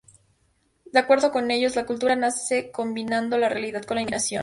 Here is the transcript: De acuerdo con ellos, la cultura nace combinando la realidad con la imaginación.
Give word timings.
De 0.91 0.97
acuerdo 0.97 1.31
con 1.31 1.51
ellos, 1.51 1.75
la 1.75 1.85
cultura 1.85 2.15
nace 2.15 2.71
combinando 2.71 3.37
la 3.37 3.49
realidad 3.49 3.83
con 3.83 3.97
la 3.97 4.01
imaginación. 4.01 4.39